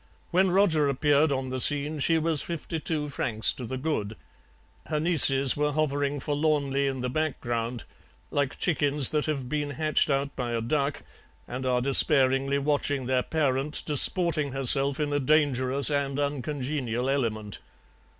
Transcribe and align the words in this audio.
When 0.31 0.49
Roger 0.49 0.89
appeared 0.89 1.31
on 1.31 1.51
the 1.51 1.59
scene 1.59 1.99
she 1.99 2.17
was 2.17 2.41
fifty 2.41 2.79
two 2.79 3.07
francs 3.07 3.53
to 3.53 3.67
the 3.67 3.77
good; 3.77 4.15
her 4.87 4.99
nieces 4.99 5.55
were 5.55 5.73
hovering 5.73 6.19
forlornly 6.19 6.87
in 6.87 7.01
the 7.01 7.07
background, 7.11 7.83
like 8.31 8.57
chickens 8.57 9.11
that 9.11 9.27
have 9.27 9.47
been 9.47 9.69
hatched 9.69 10.09
out 10.09 10.35
by 10.35 10.53
a 10.53 10.61
duck 10.61 11.03
and 11.47 11.67
are 11.67 11.81
despairingly 11.81 12.57
watching 12.57 13.05
their 13.05 13.21
parent 13.21 13.83
disporting 13.85 14.53
herself 14.53 14.99
in 14.99 15.13
a 15.13 15.19
dangerous 15.19 15.91
and 15.91 16.19
uncongenial 16.19 17.07
element. 17.07 17.59